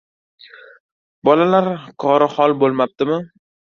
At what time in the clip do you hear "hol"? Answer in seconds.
2.39-2.57